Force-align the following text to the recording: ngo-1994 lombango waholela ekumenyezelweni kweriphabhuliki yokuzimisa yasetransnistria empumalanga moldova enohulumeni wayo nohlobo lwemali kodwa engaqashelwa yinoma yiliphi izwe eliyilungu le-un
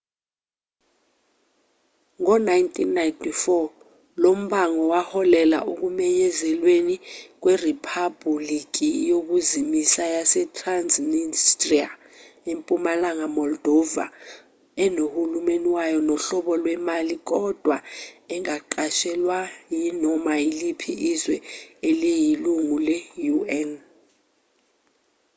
ngo-1994 2.21 3.67
lombango 4.23 4.83
waholela 4.93 5.57
ekumenyezelweni 5.71 6.95
kweriphabhuliki 7.41 8.89
yokuzimisa 9.09 10.03
yasetransnistria 10.15 11.89
empumalanga 12.51 13.27
moldova 13.37 14.05
enohulumeni 14.83 15.67
wayo 15.75 15.99
nohlobo 16.07 16.51
lwemali 16.61 17.15
kodwa 17.31 17.77
engaqashelwa 18.33 19.39
yinoma 19.77 20.33
yiliphi 20.43 20.93
izwe 21.11 21.37
eliyilungu 21.87 22.77
le-un 22.87 23.71